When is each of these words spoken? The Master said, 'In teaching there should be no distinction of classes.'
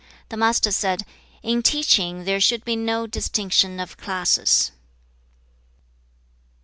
The 0.29 0.35
Master 0.37 0.71
said, 0.71 1.05
'In 1.43 1.61
teaching 1.61 2.23
there 2.23 2.41
should 2.41 2.65
be 2.65 2.75
no 2.75 3.05
distinction 3.05 3.79
of 3.79 3.97
classes.' 3.97 4.71